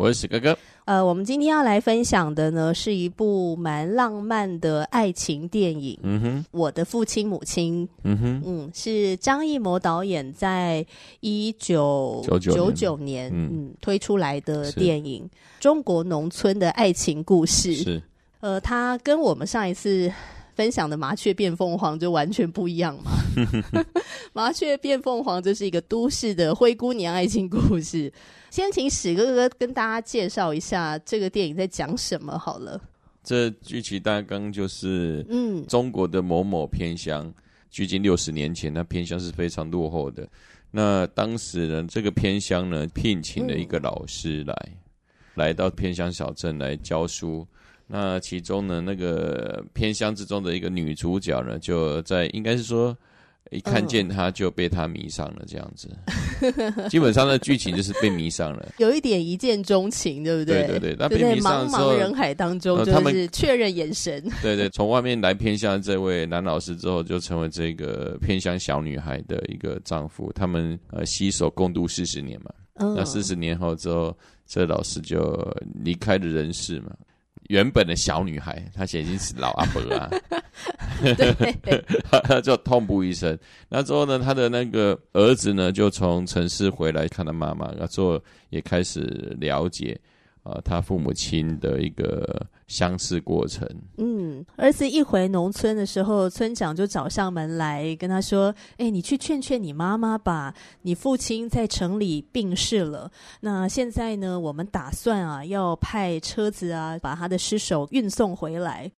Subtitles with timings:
[0.00, 0.56] 我是史哥哥。
[0.86, 5.98] 呃，我们今天要来分享的呢，是一部蛮浪漫的爱情电影。
[6.02, 7.86] 嗯哼，我的父亲母亲。
[8.04, 10.84] 嗯哼，嗯，是张艺谋导演在
[11.20, 15.28] 一九九九年嗯，嗯推出来的电影，
[15.60, 17.74] 中国农村的爱情故事。
[17.74, 18.02] 是，
[18.40, 20.10] 呃，他跟我们上一次
[20.60, 23.12] 分享的《麻雀变凤凰》就完全不一样嘛。
[24.34, 28.12] 麻雀变凤凰就是一个都市的灰姑娘爱情故事。
[28.50, 32.78] 先请史哥哥跟大家介绍一下这个电影在讲什么好了。
[33.24, 37.32] 这剧情大纲就是，嗯，中国的某某偏乡，
[37.70, 40.28] 距今六十年前，那偏乡是非常落后的。
[40.70, 44.76] 那当时呢，这个偏乡呢，聘请了一个老师来，嗯、
[45.36, 47.48] 来到偏乡小镇来教书。
[47.90, 52.96] 那其中呢，那个偏乡之中的一个女主角呢，就在应该是说。
[53.50, 55.88] 一看见他就被他迷上了，这样子，
[56.88, 60.68] 基本上的剧情就是被迷上了， 有一点一见钟情，对不对？
[60.68, 64.22] 对对对，那被迷上之后，茫茫人海当中就是确认眼神。
[64.40, 70.30] 对 对，从外面来偏乡的这位男老师之后，就成为这个偏乡小女孩的一个丈夫。
[70.32, 75.34] 他们呃携手共度四十年嘛，嗯、那四十年后之后，这老师就
[75.82, 76.92] 离开了人世嘛。
[77.50, 80.08] 原本的小女孩，她现在已经是老阿伯啊，
[81.02, 81.84] 对，
[82.22, 83.36] 她就痛不欲生。
[83.68, 89.00] 那之后呢，他的那个儿子呢，就从城市回来看她妈妈，然后之后也开始
[89.40, 90.00] 了解。
[90.42, 93.68] 啊、呃，他父母亲的一个相似过程。
[93.98, 103.10] 嗯，儿子一回农村的时候，村长就找上门来跟他说：“哎，你去劝劝你妈妈吧，你父亲在城里病逝了。
[103.40, 108.88] 那现在呢，我们打算啊，要派车子啊，把他的尸首运送回来。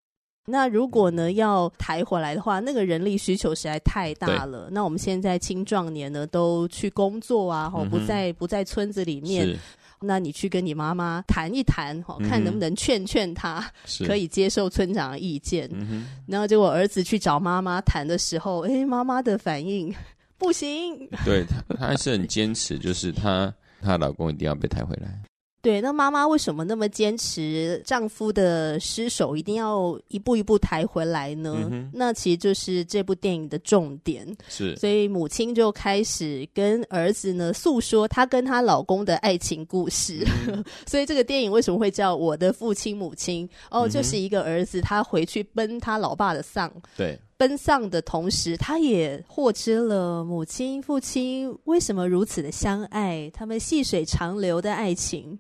[0.49, 4.69] 那如果呢，要抬回来的话，那个人力需求实在太大了。
[4.71, 9.57] 那我们现在青壮年呢，都去工作啊，吼、嗯，不在不在村子里面。”
[10.05, 13.65] 那你去跟你妈妈谈一谈，哈，看能不能劝劝她，
[14.07, 15.69] 可以接受村长的意见。
[15.73, 19.95] 嗯、然后结果儿子去找妈妈谈的时候，哎，妈妈的反应
[20.37, 21.09] 不行。
[21.25, 25.19] 对，她，她还是很坚持，就是她她老公一定要被抬回来。
[25.63, 31.57] 对，那妈妈为什么那么坚持丈夫的尸首一定要一步一步抬回来呢？
[31.71, 34.27] 嗯、那其实就是这部电影的重点。
[34.49, 40.27] 是，所以母亲就开始跟儿子呢诉说她跟她老公的爱情故事。
[40.49, 43.49] 嗯、 所以这个电影为什么会叫《我的父亲母亲》？
[43.71, 46.69] 哦，就是一个儿子他回去奔他老爸的丧。
[46.97, 55.39] 对，奔丧的同时，他也获知了母亲、父亲为什么如此的相爱，他们细水长流的爱情。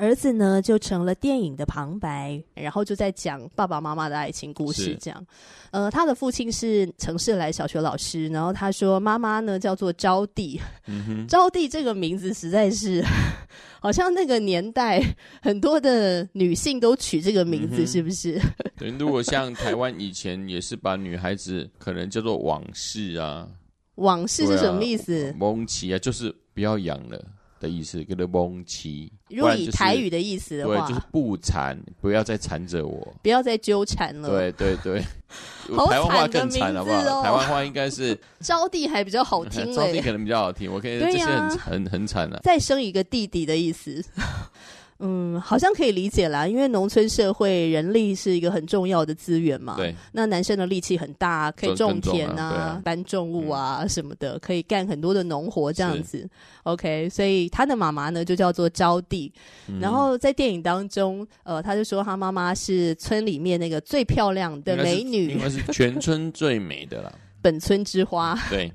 [0.00, 4.96] 儿子呢，就成了电影的旁白，然后就在讲爸爸妈妈的爱情故事。
[4.98, 5.26] 这样，
[5.72, 10.58] 呃，他的父亲是城市来小学老师，然后他说妈妈呢叫做招娣。
[10.86, 13.04] 嗯，招娣这个名字实在是，
[13.78, 15.02] 好像那个年代
[15.42, 18.40] 很多的女性都取这个名字，是不是？
[18.78, 23.46] 对，如果像台湾以前也是把女孩子可能叫做往事啊，
[23.96, 25.30] 往事是什么意思？
[25.36, 27.22] 蒙奇啊，就是不要养了。
[27.60, 29.12] 的意思，叫做蒙奇。
[29.28, 34.28] 如果以台语的意思的话，对，就是不缠，不要再缠着我，不要再纠缠了。
[34.28, 35.04] 对对对，
[35.76, 37.22] 好台湾话更惨好不好？
[37.22, 40.72] 台湾话应该是 招弟还比较好听，招弟可能比较好听。
[40.72, 44.04] 我可以这些很、啊、很很惨啊，再生一个弟弟的意思。
[45.00, 49.74] 嗯，好像可以理解啦，因为农村社会人力是一个很重要的资源嘛。
[49.76, 56.28] 对，那男生的力气很大，可以种田啊、啊搬重物啊什么的，嗯、可以干很多的农活这样子。
[56.64, 59.30] OK，所以他的妈妈呢就叫做招娣。
[59.68, 68.38] 嗯、然后在电影当中，呃，他就说他妈妈是村里面那个最漂亮的美女，应该是，是全村最美的啦， 本村之花。
[68.50, 68.70] 对。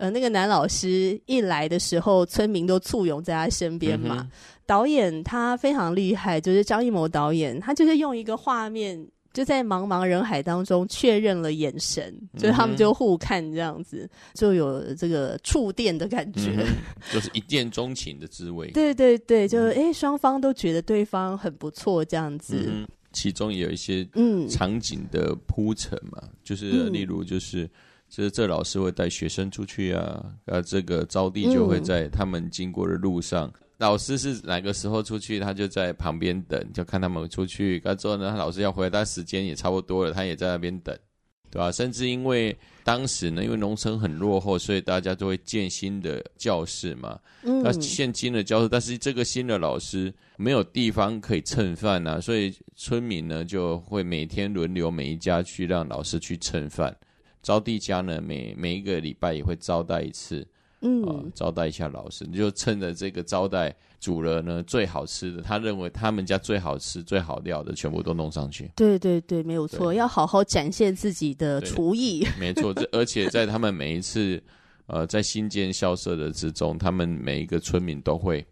[0.00, 4.16] 呃，那个男老师一来的时候，村民都簇拥在他身边嘛。
[4.20, 4.30] 嗯、
[4.64, 16.66] 导演他非常厉害，就是张艺谋导演，他就是用一个画面，就在茫茫人海当中确认了眼神，所以他们就互看这样子，就有这个触电的感觉，嗯、
[17.12, 18.70] 就是一见钟情的滋味。
[18.70, 22.64] 对对对，就诶双方都觉得对方很不错这样子。
[22.66, 27.68] 嗯其中也有一些嗯场景的铺陈嘛，嗯、就是例如就是，
[28.10, 40.94] 就是这老师会带学生出去啊，啊，这个招娣就会在他们经过的路上，嗯、老师是哪个时候出去，他就在旁边等，就看他们出去，之后呢，他老师要回来，但时间也差不多了，他也在那边等。
[41.52, 41.72] 对吧、啊？
[41.72, 47.18] 甚至因为当时呢，因为农村很落后，所以大家都会建新的教室嘛。
[47.42, 47.60] 嗯。
[47.60, 56.96] 那建新的教室，但是这个新的老师没有地方可以蹭饭啊，所以村民呢就会每天轮流每一家去让老师去蹭饭。
[57.42, 60.46] 招娣家呢，每每一个礼拜也会招待一次。
[60.82, 63.70] 嗯、呃，招待一下老师，你就趁着这个招待
[64.00, 68.70] 煮了呢最好吃的，他认为他们家最好吃、最好料的，全部都弄上去。
[68.74, 72.26] 对对对，没有错，要好好展现自己的厨艺。
[72.38, 74.42] 没错，这 而且在他们每一次
[74.86, 78.42] 呃在新建校舍的之中，他们每一个村民都会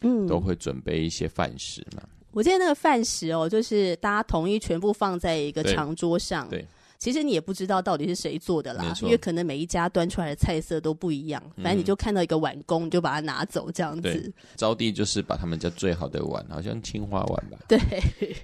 [0.00, 2.02] 嗯都会准备一些饭食嘛。
[2.30, 6.48] 我记得那个饭食哦，就是大家统一全部放在一个长桌上。
[6.48, 6.60] 对。
[6.60, 6.66] 对
[7.04, 11.42] 其实你也不知道到底是谁做的啦，因为可能每一家端出来的菜色都不一样。
[11.56, 14.32] 反正你就看到一个碗工，你就把它拿走这样子。
[14.56, 17.78] 招娣就是把他们家最好的碗，好像青花碗吧，对，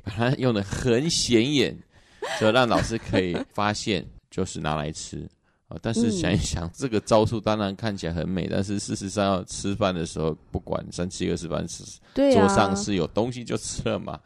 [0.04, 1.74] 把它用的很显眼，
[2.38, 5.26] 就让老师可以发现，就是拿来吃
[5.68, 5.78] 啊。
[5.80, 14.20] 但是想一想，嗯、这个招数当然看起来很美，但是事实上要吃饭的时候，不管三七二十八吃，啊、桌上是有东西就吃了嘛。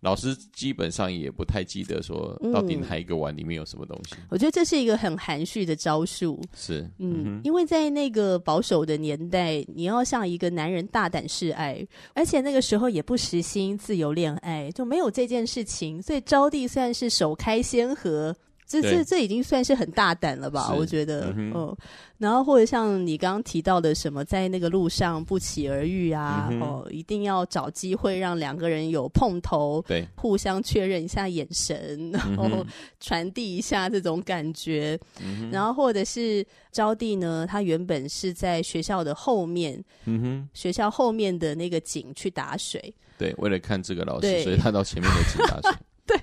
[0.00, 4.14] 老师基本上也不太记得说到底哪一个碗里面有什么东西。
[4.28, 6.40] 我觉得这是一个很含蓄的招数。
[6.54, 18.36] 是，嗯，嗯，因为在那个保守的年代，你要向一个男人大胆示爱，而且那个时候也不实行自由恋爱，就没有这件事情，所以招娣算是首开先河。
[18.66, 20.74] 这这这已经算是很大胆了吧？
[20.74, 21.76] 我觉得，嗯，
[22.18, 32.66] 然后或者像你刚刚提到的什么，在那个路上不期而遇啊，嗯、哦，一定要找机会让两个人有碰头，对，互相确认一下眼神，然后
[32.98, 45.78] 传递一下这种感觉，嗯、然后或者是招娣呢，他原本是在学校的后面，嗯哼，学校后面的那个井去打水，对，为了看这个老师，所以他到前面的井打水。
[46.06, 46.18] 对，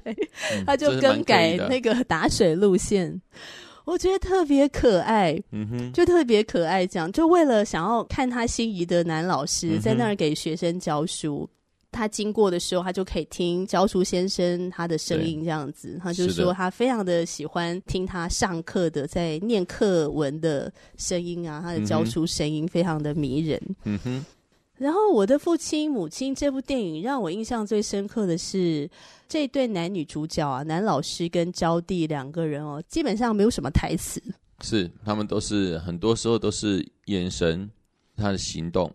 [0.65, 3.21] 他就更改那个打水路线，嗯、
[3.85, 6.87] 我觉得特别可爱，嗯哼，就特别可爱。
[6.87, 11.55] 这样就为了想要看他心仪的男老师在那儿给学生教书，嗯、
[11.91, 15.99] 他经过的时候，他就可以听教书先生他的声音，这样子。
[16.01, 24.25] 他就说他非常的喜欢听他上课的在念课文的声音啊，他的教书声音非常的迷人，嗯哼。
[24.83, 28.89] 然后我的父亲母亲这部电影让我印象最深刻的是。
[29.25, 34.21] 这对男女主角啊，男老师跟招娣两个人哦，基本上没有什么台词。
[34.61, 37.67] 是，他们都是很多时候都是眼神，
[38.15, 38.93] 他的行动。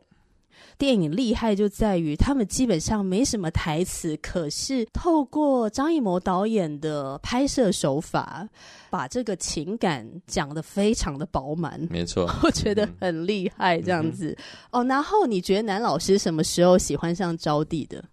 [0.79, 8.49] 电影厉害就在于他们基本上没什么台词，可是透过张艺谋导演的拍摄手法，
[8.89, 11.85] 把这个情感讲得非常的饱满。
[11.91, 14.31] 没错， 我觉得很厉害，这样子。
[14.71, 18.05] 嗯、哦，然后你觉得男老师什么时候喜欢上招娣的？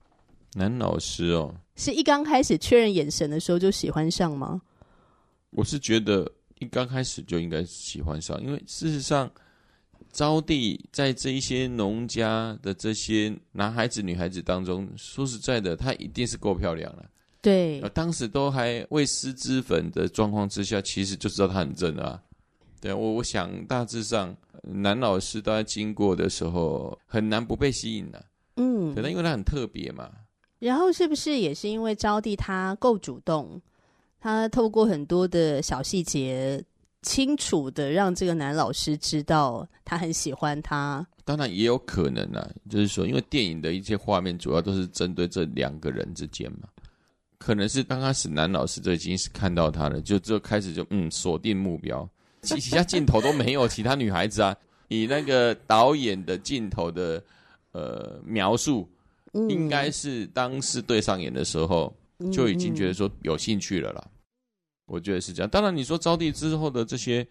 [0.56, 1.54] 男老师哦。
[1.76, 4.62] 是一刚开始确认眼神的时候就喜欢上吗？
[5.52, 6.30] 我是觉得
[6.60, 9.30] 一刚开始就应该喜欢上，因为事实上，
[10.16, 17.04] 招娣在这一些农家的这些男孩子、女孩子当中，说实在的，她一定是够漂亮了。
[17.42, 22.24] 对，当时都还未施脂粉的状况之下，其实就知道她很正啊。
[22.80, 28.26] 对，我我想大致上，男老师都在经过的时候，很难不被吸引的。
[28.56, 30.10] 嗯，可能因为她很特别嘛。
[30.60, 33.62] 然后是不是也是因为招娣她够主动，
[34.22, 36.64] 她透过很多的小细节，
[37.06, 41.06] 清楚的让这个男老师知道他很喜欢他。
[41.24, 46.68] 当然也有可能啊，就是说，因为电影的一些画面主要都是针对这两个人之间嘛，
[47.38, 52.08] 可能是刚开始男老师就已经是看到他了，就就开始就嗯锁定目标，
[52.42, 54.56] 其其他镜头都没有其他女孩子啊，
[54.90, 57.24] 以那个导演的镜头的
[57.72, 58.90] 呃描述。
[59.50, 61.94] 应该是当时对上眼的时候，
[62.32, 64.08] 就已经觉得说有兴趣了啦。
[64.86, 65.50] 我觉得是这样。
[65.50, 67.26] 当然，你说招娣之后的这些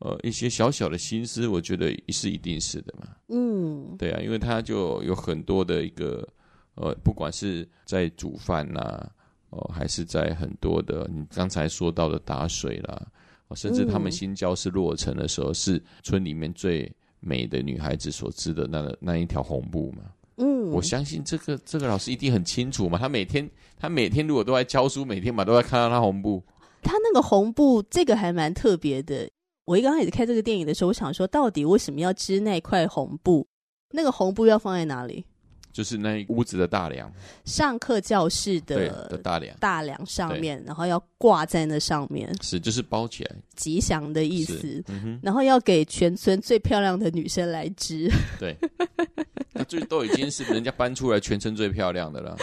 [0.00, 3.08] 呃一些小小的心思，我觉得是一定是的嘛。
[3.28, 6.26] 嗯，对啊，因为他就有很多的一个
[6.74, 9.10] 呃，不管是在煮饭呐，
[9.50, 13.06] 哦、呃，还是在很多的你刚才说到的打水啦，
[13.54, 20.02] 甚至他们新教室落成的时候，是村里面最美的女孩子所织的那那一条红布嘛。
[20.36, 22.98] 嗯，我相信这个这个老师一定很清楚嘛。
[22.98, 26.42] 他每天他每天如果都在教书，每天嘛都在看到他红布。
[26.82, 29.28] 他那个红布，这个还蛮特别的。
[29.64, 33.46] 我一刚开始看这个电影的时候，我想说，到底为什么要织那块红布？
[33.92, 35.24] 那个红布要放在哪里？
[35.72, 37.08] 就是那屋子的大梁，
[37.44, 44.82] 上课教室的的大梁，大梁上面，然后要挂在那上面，是就是包起来，吉祥的意思。
[44.88, 48.10] 嗯、然后要给全村最漂亮的女生来织。
[48.40, 48.56] 对，
[49.60, 52.34] 那最都已经是人家搬出来全城最漂亮的了。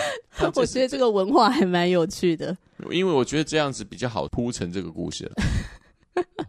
[0.56, 2.56] 我觉得这个文化还蛮有趣的，
[2.92, 5.32] 因为我觉得这样子比较好铺成这个故事了。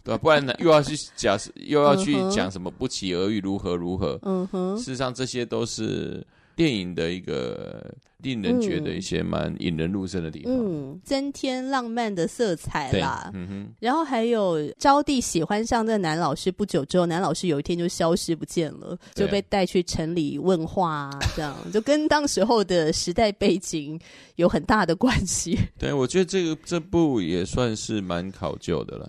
[0.02, 0.18] 对吧、啊？
[0.18, 4.18] 不然呢，又要去讲，又要去讲什么不期而遇，如何如何？
[4.22, 4.76] 嗯哼。
[4.76, 6.26] 事实上，这些都是
[6.58, 13.30] 电影的一个令人觉得一些蛮引人入胜的地方，嗯，增添浪漫的色彩啦。
[13.32, 13.74] 嗯哼。
[13.78, 23.96] 然后还有招娣喜欢上这个男老师不久之后，男老师有一天就消失不见了，就被带去城里问话、啊，这样就跟当时候的时代背景
[24.34, 25.56] 有很大的关系。
[25.78, 29.08] 对，我觉得这个这部也算是蛮考究的了。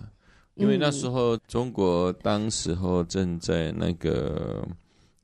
[0.53, 4.63] 因为那时候中国当时候正在那个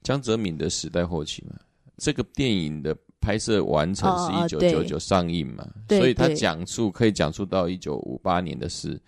[0.01, 1.55] 江泽民的时代后期嘛，
[1.97, 8.99] 这个电影的拍摄完成是一九九九上映嘛，所以他讲述可以讲述到一九五八年的事，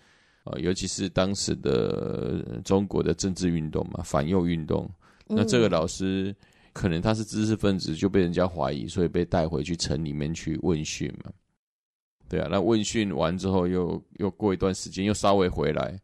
[0.44, 4.90] 呃尤其是当时的中国的政治运动嘛，反右运动。
[5.26, 6.34] 那这个老师
[6.72, 11.30] 可能他是知识分子，就被人家怀疑，所以被带回去城里面去问讯嘛。
[12.28, 15.98] 对啊，那问讯完之后，又又过一段时间，又稍微回来。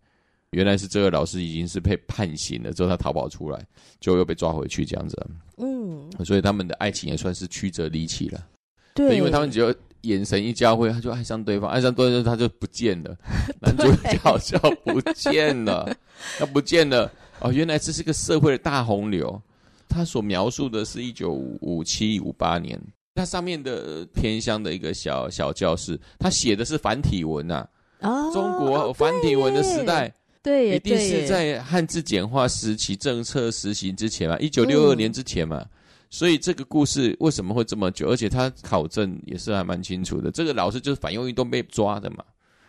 [0.55, 3.61] 原来是这个老师已经是被判刑了，之后他逃跑出来，
[4.01, 5.27] 就又被抓回去这样子。
[5.59, 8.47] 嗯，所以他们的爱情也算是曲折离奇了。
[8.95, 13.17] 对，因为他们只要眼神一交汇，他就爱上对方，爱上对方他就不见了，
[13.61, 15.97] 男主角就不见了，
[16.39, 17.11] 他不见了。
[17.41, 19.41] 哦，原来这是个社会的大洪流。
[19.89, 22.81] 他所描述的是一九五七五八年，
[23.15, 27.69] 那上面的偏乡的一个小小教室，他写的是繁体文呐、
[28.01, 28.11] 啊。
[28.11, 30.13] 哦，中国繁体文的时代。
[30.45, 35.69] 对，一定是在汉字简化时期政策实行之前嘛，一九六二年之前嘛，嗯，
[36.11, 38.11] 所以这个故事为什么会这么久？
[38.11, 40.31] 而且他考证也是还蛮清楚的。
[40.31, 42.23] 这个老师就是反右运动被抓的嘛，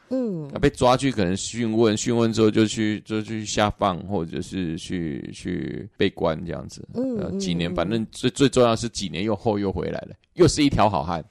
[0.09, 11.21] 嗯，被抓去可能讯问，讯问之后就去就去下放，或者是去去被关这样子，嗯，几年，反正最最重要的是几年又后又回来了，又是一条好汉。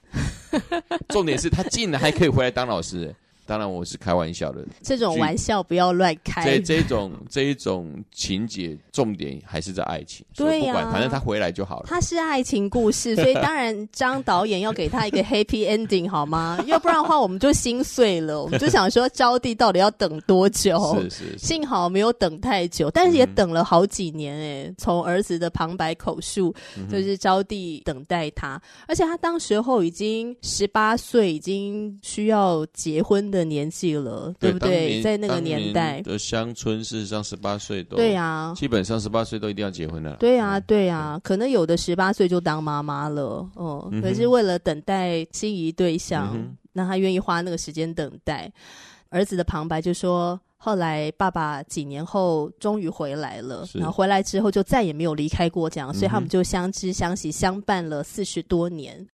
[1.09, 3.13] 重点是他竟然还可以回来当老师。
[3.45, 6.43] 当然我是开玩笑的，这种玩笑不要乱开。
[6.43, 11.85] 这这种这一种情节重点还是在爱情，对呀、啊，反正他回来就好了。
[11.87, 16.63] 他是爱情故事， 所以当然张导演要给他一个 happy ending 好吗？
[16.65, 20.95] 要不然的话我们就心碎了，我们就想说招娣到底要等多久？
[21.01, 24.73] 是是，是，幸好没有等太久，但是也等了好几年哎。
[24.77, 26.53] 从、嗯、儿子的旁白口述，
[26.89, 35.01] 就是招娣等待他，而且他当时候已经十八岁，已经需要结婚的年纪了，对不对？
[35.01, 40.15] 在那个年代的乡村，事实上十八岁都对啊，基本上十八岁都一定要结婚了。
[40.19, 46.37] 对啊，对呀，可能有的十八岁就当妈妈了，哦，可是为了等待心仪对象，
[46.71, 48.51] 那他愿意花那个时间等待。
[49.09, 59.07] 儿子的旁白就说，后来爸爸几年后终于回来了，然后回来之后就再也没有离开过，这样，所以他们就相知相惜相伴了四十多年。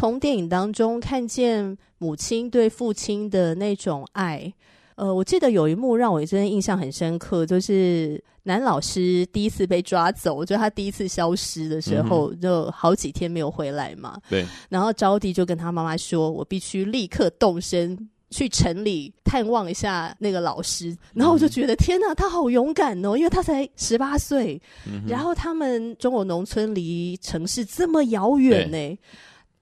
[0.00, 4.50] 从电影当中看见母亲对父亲的那种爱，
[4.94, 14.18] 呃，我记得有一幕让我真的印象很深刻，就是男老师第一次被抓走，就他第一次消失的时候，嗯、就好几天没有回来嘛。
[14.30, 14.46] 对。
[14.70, 28.98] 然后招娣就跟他妈妈说：“我必须立刻动身去城里探望一下那个老师。”然后我就觉得、嗯、天哪，他好勇敢哦，因为他才十八岁，嗯、然后他们中国农村离城市这么遥远呢。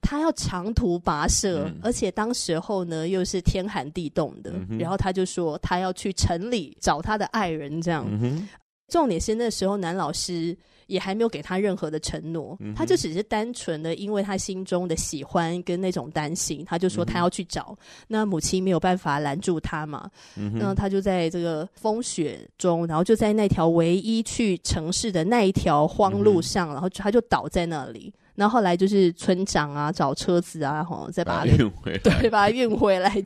[0.01, 8.47] 他要长途跋涉，嗯，而且当时候呢又是天寒地冻的，嗯，然后他就说他要去城里找他的爱人，这样，嗯。
[8.87, 17.67] 重点是那时候男老师也还没有给他任何的承诺，嗯，他就只是单纯的因为他心中的喜欢跟那种担心，他就说他要去找。
[17.69, 17.77] 嗯，
[18.07, 28.11] 那母亲没有办法拦住他嘛，嗯，那他就在这个风雪中，然后就在那条唯一去城市的那一条荒路上，嗯，然后他就倒在那里。
[28.39, 33.25] 然后后来就是村长啊，找车子啊，吼，再把它运回来，对，把它运回来。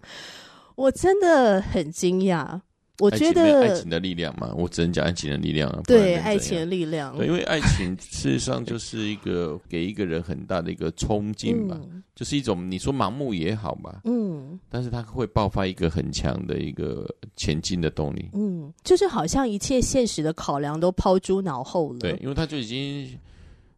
[0.74, 2.60] 我真的很惊讶，
[2.98, 5.80] 我觉得爱情的力量嘛，我只能讲爱情的力量啊。
[5.86, 7.16] 对，爱情的力量。
[7.16, 18.32] 对，因为爱情事实上就是一个给一个人很大的一个冲劲吧，嗯、就是一种你说盲目也好吧，嗯，但是它会爆发一个很强的一个前进的动力。
[18.34, 22.00] 嗯，就是好像一切现实的考量都抛诸脑后了。
[22.00, 23.16] 对，因为他就已经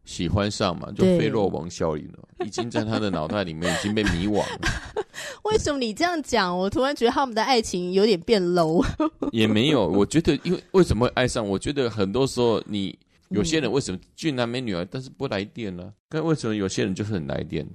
[0.06, 5.04] 喜欢上嘛，就费洛蒙效应了， 已经在他的脑袋里面已经被迷惘了。
[5.44, 6.56] 为什么你这样讲？
[6.56, 8.82] 我突然觉得他们的爱情有点变 low。
[9.32, 11.46] 也没有，我觉得，因为为什么会爱上？
[11.46, 12.96] 我觉得很多时候，你
[13.28, 15.92] 有些人为什么俊男美女啊，但是不来电呢？
[16.08, 17.66] 但为什么有些人就是很来电？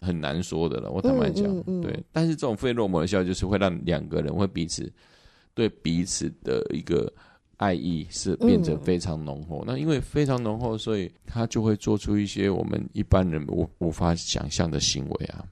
[0.00, 0.90] 很难说的了。
[0.90, 2.04] 我坦白讲，嗯嗯嗯、对。
[2.10, 4.92] 但是这种费洛蒙的效应，就是会让两个人会彼此
[5.54, 7.12] 对彼此的一个
[7.62, 9.60] 爱意是变得非常浓厚。
[9.60, 15.44] 嗯、那因为非常浓厚，所以他就会做出一些我们一般人无无法想象的行为啊。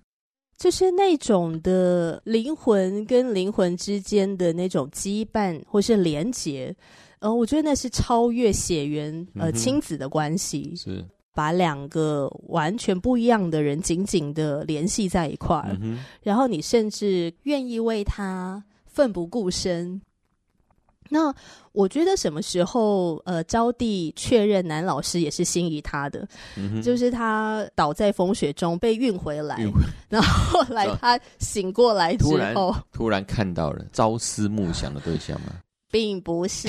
[0.59, 6.75] 就是那种的灵魂跟灵魂之间的那种羁绊或是连结，
[7.21, 11.02] 呃，我觉得那是超越血缘呃亲子的关系，是
[11.33, 20.02] 把两个完全不一样的人紧紧的联系在一块儿，嗯、然后你甚至愿意为他奋不顾身。
[21.12, 21.35] 那
[21.73, 26.26] 我觉得什么时候，呃，招娣确认男老师也是心仪他的，
[26.57, 29.73] 嗯、就是他倒在风雪中被运回来，回
[30.09, 32.55] 然后后来他醒过来之后，突然，
[32.93, 35.52] 突然看到了朝思暮想的对象吗？
[35.90, 36.69] 并不是，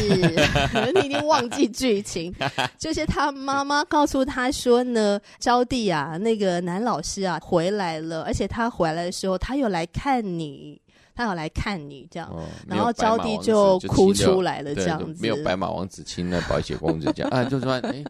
[0.95, 2.33] 你已经忘记剧情，
[2.79, 10.81] 就是他 妈妈告诉他说呢，招娣啊，那个男老师啊回来了，而且他回来的时候，他又来看你。
[11.15, 15.21] 他要来看你这样，哦、然后招娣就哭出来了，这样子。
[15.21, 18.03] 没有白马王子亲了白雪公主这样啊， 就说哎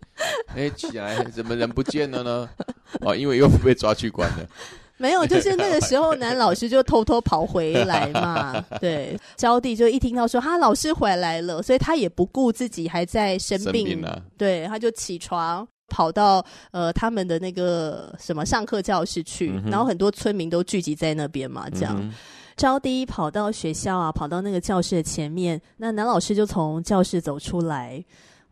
[0.56, 2.50] 哎起来，怎么人不见了呢？
[3.02, 4.46] 哦，因为又被抓去关了。
[4.98, 8.64] 没有，就是那个时候，男老师就偷偷跑回来嘛。
[8.80, 21.98] 对，招娣就一听到说他老师回来了，所以他也不顾自己还在生病，生病啊、对，他就起床跑到呃他们的那个什么上课教室去，嗯、然后很多村民都聚集在那边嘛，这样。
[22.00, 22.14] 嗯
[22.56, 28.04] 招娣跑到学校啊，跑到那个教室的前面，那男老师就从教室走出来。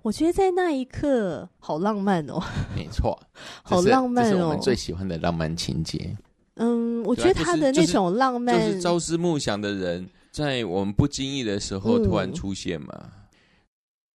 [0.01, 2.41] 我觉得在那一刻好浪漫哦，
[2.73, 3.19] 没错，
[3.61, 6.15] 好浪漫哦，这是我们最喜欢的浪漫情节。
[6.55, 12.87] 嗯，我觉得他的那种浪漫，就是朝思暮想的人，在我们不经意的时候突然出现嘛。
[12.93, 13.09] 嗯、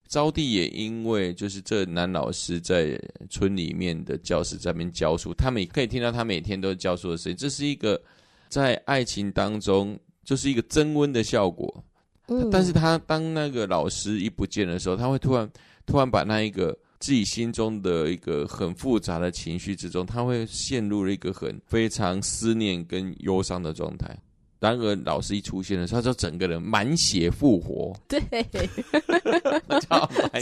[0.09, 8.01] 招娣也因为就是这男老师在村里面的教室在那边教书，他们也可以听到他每天都教书的声音，这是一个。
[8.49, 11.85] 在爱情当中，就是一个增温的效果。
[12.29, 15.51] 嗯，但是他当那个老师一不见的时候，他会突然
[15.85, 24.17] 突然把那一个自己心中的一个很复杂的情绪之中，他会陷入了一个很非常思念跟忧伤的状态。
[24.65, 27.95] 然而，老师一出现的时候，他就整个人满血复活。
[28.09, 28.23] 对，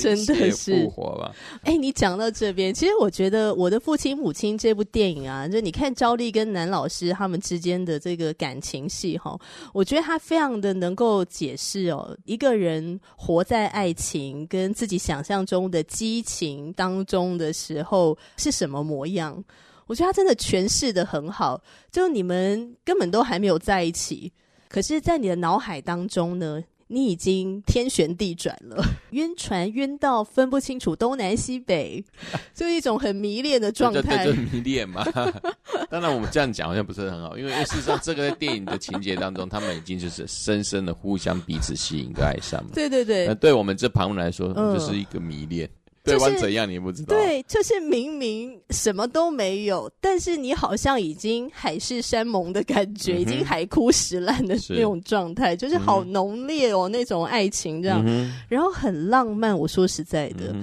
[0.01, 1.35] 真的是复活吧？
[1.65, 9.37] 哎、欸，你讲到这边，其实我觉得《我的父亲母亲》这部电影啊，就你看赵丽跟男老师他们之间的这个感情戏哈，
[9.75, 19.43] 我觉得他非常的能够解释哦，一个人活在爱情跟自己想象中的激情当中的时候是什么模样。
[19.87, 24.33] 我觉得他真的诠释的很好，就你们根本都还没有在一起，
[24.69, 32.03] 可是，在你的脑海当中呢，你已经天旋地转了， 晕船晕到分不清楚东南西北，
[32.55, 34.25] 就一种很迷恋的状态。
[34.25, 35.05] 对，对，对，迷恋嘛。
[35.91, 42.65] 当然，我们这样讲好像不是很好，因为事实上，这个在电影的情节当中，他们已经就是深深的互相彼此吸引跟爱上。
[42.73, 45.67] 对对对，那对我们这旁人来说，就是一个迷恋。
[45.67, 47.17] 嗯对方怎样你不知道？
[47.17, 59.57] 对，就是明明什么都没有，但是你好像已经海誓山盟的感觉，嗯、已经海枯石烂的那种状态，就是好浓烈哦，嗯、那种爱情这样，嗯、然后很浪漫。
[59.57, 60.55] 我说实在的，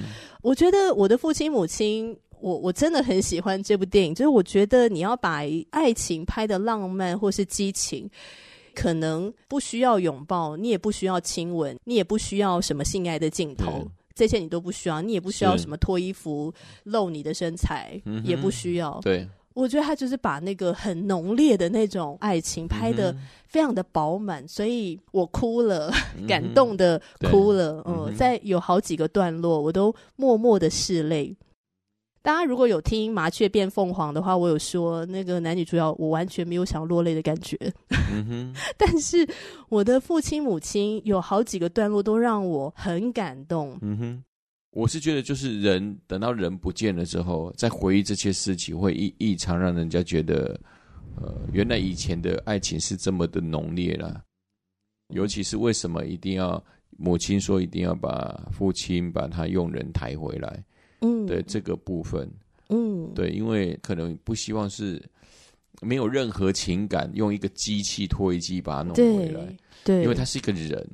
[0.41, 4.13] 我觉得我的父亲母亲，我我真的很喜欢这部电影。
[4.13, 8.09] 就是我觉得你要把爱情拍的浪漫或是激情，
[8.75, 13.87] 可能不需要拥抱，你也不需要亲吻，你也不需要什么性爱的镜头。
[14.19, 16.53] 这些你都不需要，你也不需要什么脱衣服
[16.83, 18.99] 露你的身材，嗯、也不需要。
[19.01, 23.15] 对，我觉得他就是把那个很浓烈的那种爱情拍的
[23.47, 27.01] 非常的饱满，嗯、所以我哭了， 嗯、感动的
[27.31, 27.81] 哭了。
[27.87, 31.33] 嗯，嗯，在有好几个段落，我都默默的拭泪。
[32.21, 37.57] 大家如果有听《麻雀变凤凰》的话，我有说那个男女主角，我完全没有想落泪的感觉。
[38.11, 39.27] 嗯、哼 但是
[39.69, 43.77] 我的父亲母亲有好几个段落都让我很感动。
[43.81, 44.23] 嗯哼，
[44.71, 50.59] 我是觉得就是人等到人不见了之后，再回忆这些事情，会异异常让人家觉得，
[51.21, 54.21] 呃，原来以前的爱情是这么的浓烈了。
[55.13, 56.63] 尤其是为什么一定要
[56.97, 60.63] 母亲说一定要把父亲把他用人抬回来，
[61.01, 62.29] 嗯，对这个部分，
[62.69, 65.01] 嗯，对，因为可能不希望是
[65.81, 69.45] 没有任何情感，用一个机器拖一机把它弄回来，
[69.83, 70.87] 对，对，因为他是一个人，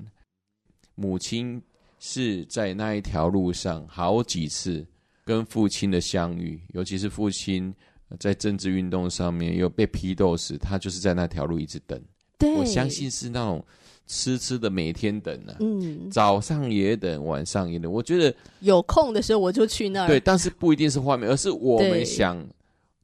[0.95, 1.61] 母亲
[1.99, 4.85] 是在那一条路上好几次
[5.23, 7.73] 跟父亲的相遇，尤其是父亲
[8.19, 11.99] 在政治运动上面又被批斗时，他就是在那条路一直等。
[12.37, 13.63] 对，我相信是那种
[14.07, 17.91] 痴痴的每天等啊，嗯，早上也等，晚上也等。
[17.91, 20.07] 我觉得有空的时候我就去那儿。
[20.07, 22.45] 对，但是不一定是画面，而是我们想，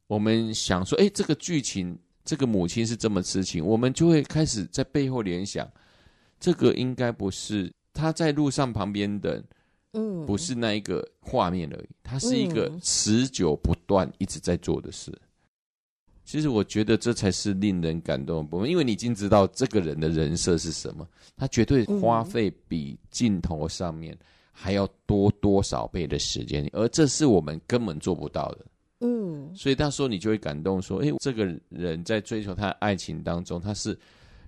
[0.06, 5.68] 我们想说，哎，这个剧情，这个母亲是这么痴情，我们就会开始在背后联想，
[6.38, 9.42] 这个应该不是他在路上旁边等，
[9.94, 15.12] 嗯，不是那一个画面而已，它是一个持久不断一直在做的事。
[16.24, 21.06] 其实我觉得这才是令人感动的部分，因为你已经知道这个人的人设是什么，
[21.36, 24.16] 他绝对花费比镜头上面
[24.52, 28.66] 还要多多少倍的时间，而这是我们根本做不到的。
[29.00, 33.98] 嗯，所以到时候你就会感动，说：“诶，这个人在追求他的爱情当中，他是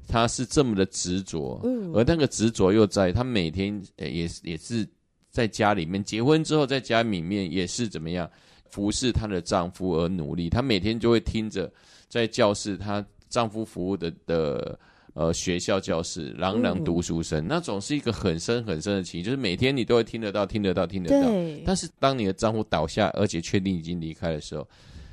[0.06, 4.88] 他是这么的执着，嗯，而那个执着又在他每天也也是
[5.30, 8.30] 在家里面结婚之后，在家里面也是怎么样。”
[8.74, 11.72] 服侍她的丈夫而努力，她每天就会听着
[12.08, 14.76] 在教室她丈夫服务的的
[15.12, 21.28] 呃学校教室朗朗读书声，嗯、那种是一个很深很深的情，就是每天你都会听得到，听得到，听得到。
[21.64, 24.68] 但是当你的丈夫倒下，而且确定已经离开的时候，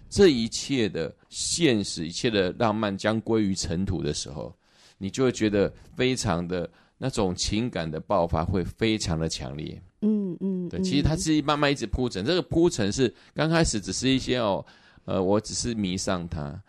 [0.10, 4.52] 这一切的现实，一切的浪漫将归于尘土的时候，
[4.97, 9.80] 你就会觉得非常的那种情感的爆发会非常的强烈。
[10.02, 14.66] 嗯嗯，对，其实它是慢慢一直铺陈，这个铺陈是刚开始只是一些哦，
[15.06, 16.60] 呃，我只是迷上他，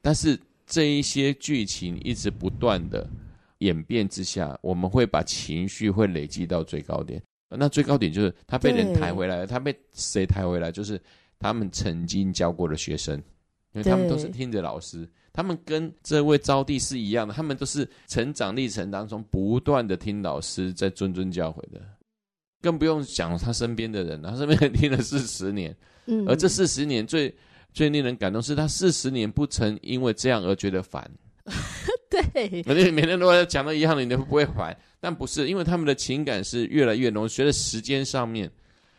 [0.00, 3.08] 但是这一些剧情一直不断的
[3.58, 10.70] 演变之下，我们会把情绪会累积到最高点，那最高点就是他被人抬回来了，他被谁抬回来？
[10.70, 11.00] 就是
[11.38, 13.16] 他们曾经教过的学生，
[13.72, 21.82] 因为他们都是听着老师，他们跟这位招娣是一样的，他们都是成长历程当中不断的听老师在谆谆教诲的。
[22.64, 27.32] 更不用讲他身边的人，他身边人听了四十年，嗯，而这四十年最
[27.74, 31.08] 最令人感动是他四十年不曾因为这样而觉得烦，
[32.08, 38.50] 对，反正每天都在讲到一样的，你都不会烦，但不是，因为他们的情感是越来越浓，随着时间上面，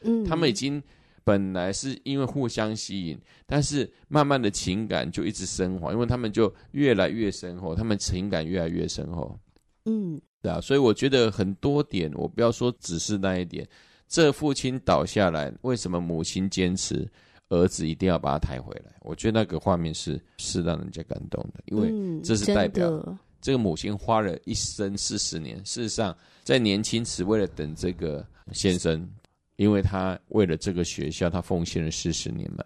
[0.02, 0.80] 嗯，他们已经
[1.24, 9.40] 本来是因为互相吸引，但是慢慢的情感就一直升华，因为他们就越来越深厚，他们情感越来越深厚，
[9.86, 10.22] 嗯。
[10.46, 13.68] 对啊，所以我觉得很多点，我不要说只是那一点。
[14.08, 17.10] 这父亲倒下来，为什么母亲坚持
[17.50, 18.94] 儿子一定要把他抬回来？
[19.02, 25.58] 我觉得那个画面是是让人家感动的，因为这是代表这个母亲花了一生四十年。
[25.66, 29.10] 事实上，在年轻时为了等这个先生，
[29.56, 32.64] 因为他为了这个学校，他奉献了四十年嘛。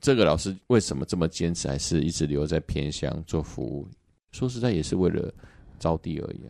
[0.00, 3.86] 这个老师为什么这么坚持，还是一直留在偏乡做服务？
[4.30, 5.30] 说实在，也是为了
[5.82, 6.40] 招娣而已。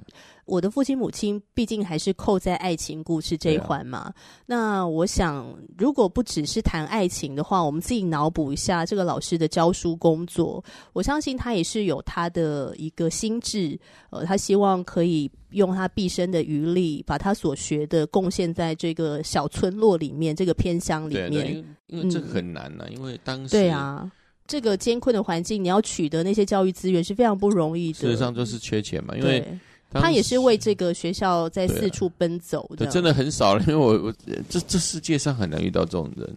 [0.44, 3.98] 我的父亲母亲毕竟还是扣在爱情故事这一环嘛。
[3.98, 4.14] 啊、
[4.44, 13.78] 那我想，如果不只是谈爱情的话，我们自己脑补一下这个老师的教书工作，我相信他也是有他的一个心智。
[14.10, 21.32] 呃，他希望可以用他毕生的余力，把他所学的贡献在这个小村落里面，这个偏乡里面。
[21.32, 24.10] 因为因为这很难呢、啊，嗯、因为当时对啊，
[24.46, 27.98] 这个艰困的环境，你要取得那些教育资源是非常不容易的。
[27.98, 29.58] 事实上就是缺钱嘛，因为。
[29.94, 33.60] 他也是为这个学校在四处奔走的，真的很少了。
[33.64, 34.14] 因为我我
[34.48, 36.34] 这这世界上很难遇到这种人，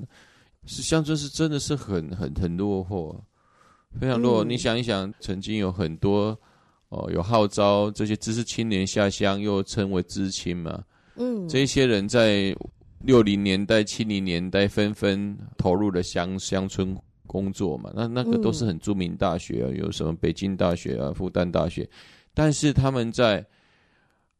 [0.65, 3.17] 是乡村是真的是很很很落后，
[3.97, 4.43] 非常落后。
[4.43, 6.37] 嗯、你想一想，曾经有很多
[6.89, 10.83] 哦有号召这些知识青年下乡，又称为知青嘛，
[11.15, 12.53] 嗯，这些人在
[13.05, 16.93] 六零年代、七零年代纷纷投入了乡乡村
[17.25, 21.87] 工作嘛，那那个都是很著名大学啊，有什么北京大学啊、复旦大学。
[22.33, 23.45] 但是他们在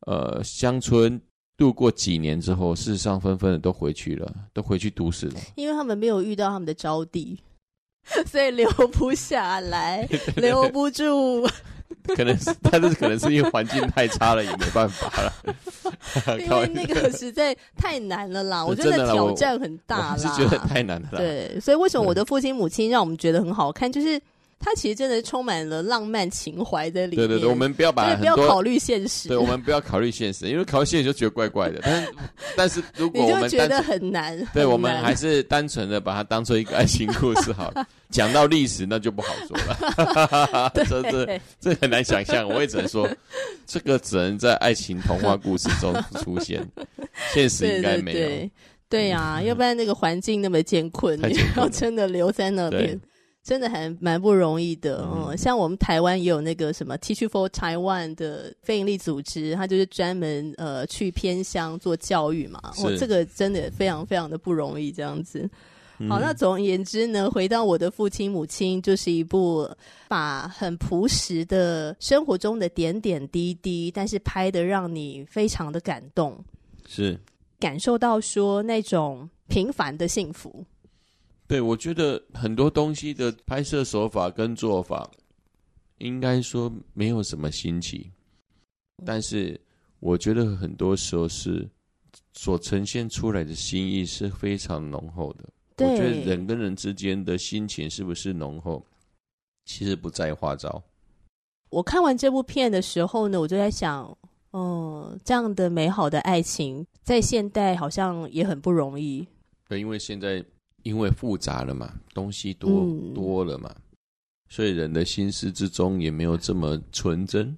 [0.02, 1.20] 呃乡村
[1.58, 5.40] 度过几年之后，事实上纷纷的都回去了，都回去都市了。
[5.56, 7.40] 因为他们没有遇到他们的招弟，
[8.26, 11.48] 所以留不下来， 留不住。
[12.16, 15.34] 可能是，但是可能是因为环境太差了，也没办法了。
[16.40, 20.18] 因为那个实在太难了啦， 我觉得挑战很大啦。
[20.18, 21.18] 我是觉得太难了。
[21.18, 24.22] 对，所以为什么我的父亲母亲让我们觉得很好看，就是。
[24.60, 27.28] 他其实真的充满了浪漫情怀在里面。
[27.28, 29.28] 对对对，我们不要把不要考虑现实。
[29.28, 31.80] 对，我们不要考虑现实，因为考虑现实就觉得怪怪的。
[31.84, 32.14] 但是，
[32.56, 37.86] 但是如果我们觉得很难，对难我们还是单纯的把它当做一个爱情故事好了。
[38.10, 40.72] 讲到历史，那就不好说了。
[40.74, 43.10] 这这这很难想象，我也只能说，
[43.68, 46.66] 这个只能在爱情童话故事中出现，
[47.34, 48.50] 现实应该没有。
[48.88, 52.98] 对呀、啊，要不然那个环境那么艰困，你要真的留在那边，
[53.46, 55.08] 真的还蛮不容易的。
[55.14, 62.60] 嗯，嗯像我们台湾也有那个什么 Teach for Taiwan 的非营利组织，它就是专门呃去偏乡做教育嘛。
[62.84, 65.48] 哦，这个真的非常非常的不容易，这样子。
[66.10, 69.70] 好，那总而言之呢，回到我的父亲母亲，就是一部
[70.08, 76.44] 把很朴实的生活中的点点滴滴，但是拍的让你非常的感动。
[76.88, 77.18] 是。
[77.58, 80.66] 感受到说那种平凡的幸福，
[81.48, 85.10] 对，我觉得很多东西的拍摄手法跟做法，
[86.00, 88.12] 应该说没有什么新奇，
[89.06, 89.60] 但是
[90.00, 91.68] 我觉得很多时候是
[92.34, 95.46] 所呈现出来的心意是非常浓厚的。
[95.78, 98.86] 我觉得人跟人之间的心情是不是浓厚，
[99.66, 100.84] 其实不在话招。
[101.70, 104.18] 我看完这部片的时候呢，我就在想。
[104.52, 109.28] 哦，这样的美好的爱情，在现代好像也很不容易。
[109.68, 110.42] 对，因为现在
[110.86, 113.76] 因为复杂了嘛，东西多、嗯、多了嘛，
[114.48, 117.58] 所以人的心思之中也没有这么纯真。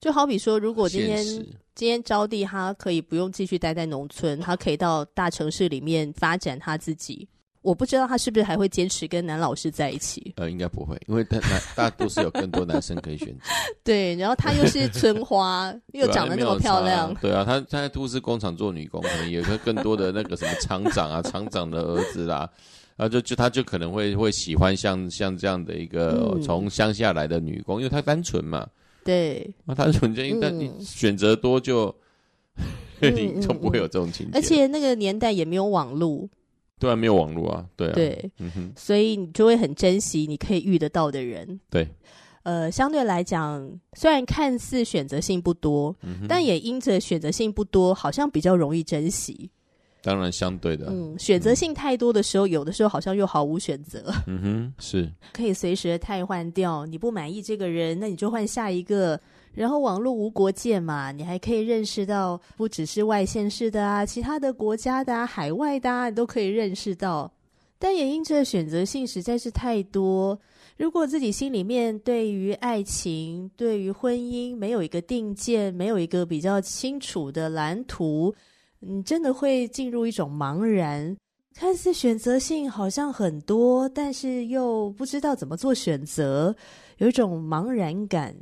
[0.00, 1.22] 就好比说，如果今天
[1.74, 7.28] 今天招娣他可以不用继续待在农村，他可以到大城市里面发展他自己。
[7.66, 10.32] 我不知道他是不是还会坚持跟男老师在一起？
[10.36, 13.40] 呃，应该不会，因为他男大都是有更多男生可以选择。
[13.82, 17.12] 对，然后他又是村花， 又长得那么漂亮。
[17.20, 22.48] 对啊，他他在都市工厂做女工，可能有个更多的那个什么厂长啊、厂长的儿子啦，
[22.96, 28.64] 然后就就他就可能会会喜欢像像这样的一个从乡下来的女工，嗯、因为她单纯嘛。
[29.04, 31.92] 对，那他纯真，但你选择多就、
[33.02, 34.38] 嗯、你就不会有这种情节。
[34.38, 36.28] 而且那个年代也没有网络。
[36.78, 41.58] 对啊，没有网络啊，对啊，对，嗯哼，所以你就会很珍惜你可以遇得到的人。
[41.70, 41.88] 对，
[42.42, 45.96] 呃，相对来讲，虽然看似选择性不多，
[46.28, 49.50] 但也因着选择性不多，好像比较容易珍惜。
[50.02, 54.12] 当然，相对的，嗯，选择性太多的时候，嗯，有的时候好像又毫无选择。
[54.26, 56.84] 嗯哼，是，可以随时的汰换掉。
[56.84, 59.20] 你不满意这个人，那你就换下一个。
[59.56, 67.32] 然后网络无国界嘛，你还可以认识到不只是外县市的啊，其他的国家的啊，海外的啊，你都可以认识到。
[67.78, 70.38] 但也因这选择性实在是太多，
[70.76, 78.34] 如果自己心里面对于爱情、对于婚姻没有一个定见，没有一个比较清楚的蓝图，
[78.80, 81.16] 你真的会进入一种茫然。
[81.54, 86.54] 看似选择性好像很多，但是又不知道怎么做选择，
[86.98, 88.36] 有一种茫然感。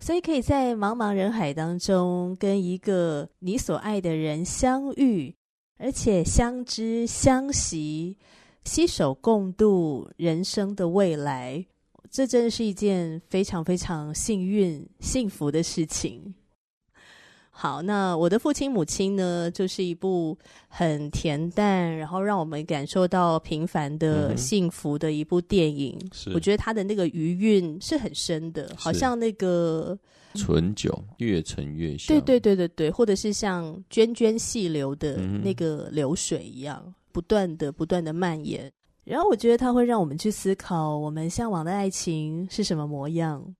[0.00, 5.34] 所以可以在茫茫人海当中跟一个你所爱的人相遇，
[5.78, 8.16] 而且相知相惜，
[8.64, 11.66] 携手共度人生的未来，
[12.10, 16.34] 这真的是一件非常非常幸运、幸福的事情。
[17.62, 20.34] 好，那我的父亲母亲呢，就是一部
[20.66, 25.94] 很恬淡，然后让我们感受到平凡的幸福的一部电影。
[26.26, 29.94] 嗯、我觉得他的那个余韵是很深的，好像那个
[30.36, 32.06] 醇酒越陈越香。
[32.08, 38.72] 对对对对对，或者是像涓涓细流的那个流水一样，嗯、不断的不断的蔓延。
[39.04, 43.54] 然后我觉得它会让我们去思考，我们向往的爱情是什么模样。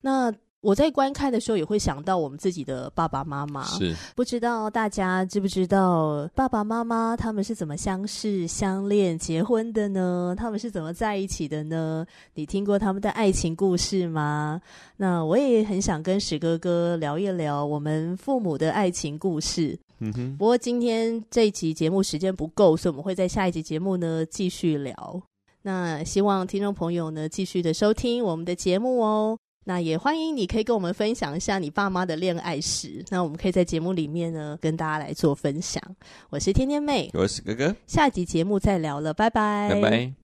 [0.00, 0.32] 那。
[0.62, 10.34] 我在观看的时候也会想到我们自己的爸爸妈妈，是不知道大家知不知道爸爸妈妈他们是怎么相识、相恋、结婚的呢？
[10.36, 12.04] 他们是怎么在一起的呢？
[12.34, 14.60] 你听过他们的爱情故事吗？
[14.98, 19.78] 那我也很想跟史哥哥聊一聊我们父母的爱情故事。
[20.00, 20.36] 嗯哼。
[20.36, 25.22] 不过今天这一集节目时间不够，所以我们会在下一集节目呢继续聊。
[25.62, 29.38] 那希望听众朋友呢继续的收听我们的节目哦。
[29.64, 33.04] 那也欢迎你，可以跟我们分享一下你爸妈的恋爱史。
[33.10, 35.82] 那我们可以在节目里面呢，跟大家来做分享。
[36.30, 40.19] 我是天天妹，我是哥哥，下集节目再聊了，拜拜，拜拜。